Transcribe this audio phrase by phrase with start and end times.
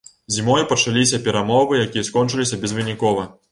[0.37, 3.31] Зімой пачаліся перамовы, якія скончыліся безвынікова.